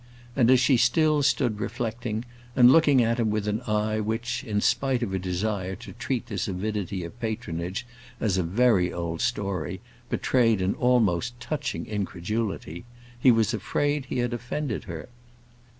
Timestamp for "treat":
5.93-6.25